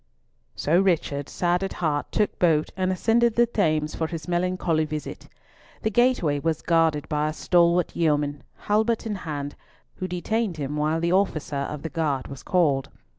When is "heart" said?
1.73-2.11